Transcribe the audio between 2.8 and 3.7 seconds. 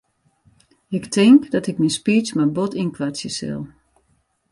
ynkoartsje sil.